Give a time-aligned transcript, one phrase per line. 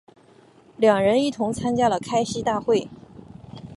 [0.77, 2.89] 两人一同参加了开西大会。